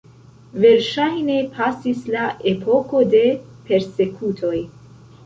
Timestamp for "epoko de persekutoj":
2.53-4.57